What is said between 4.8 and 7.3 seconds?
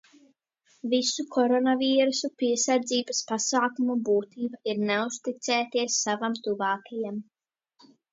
neuzticēties savam tuvākajam.